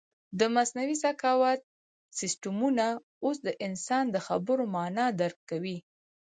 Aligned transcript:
د 0.39 0.41
مصنوعي 0.55 0.95
ذکاوت 1.03 1.59
سیسټمونه 2.19 2.85
اوس 3.23 3.37
د 3.47 3.49
انسان 3.67 4.05
د 4.11 4.17
خبرو 4.27 4.63
مانا 4.75 5.05
درک 5.21 5.39
کوي. 5.49 5.77